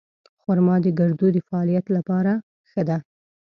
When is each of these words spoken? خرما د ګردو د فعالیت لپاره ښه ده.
خرما 0.41 0.75
د 0.83 0.87
ګردو 0.99 1.27
د 1.35 1.37
فعالیت 1.47 1.85
لپاره 1.97 2.33
ښه 2.69 2.81
ده. 2.89 2.97